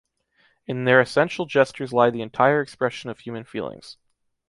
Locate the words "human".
3.19-3.43